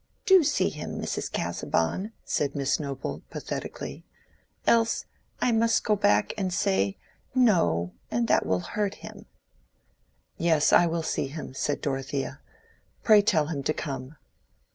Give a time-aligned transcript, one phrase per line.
[0.25, 1.31] "Do see him, Mrs.
[1.31, 4.03] Casaubon," said Miss Noble, pathetically;
[4.65, 5.05] "else
[5.39, 6.97] I must go back and say
[7.35, 9.27] No, and that will hurt him."
[10.39, 12.39] "Yes, I will see him," said Dorothea.
[13.03, 14.15] "Pray tell him to come."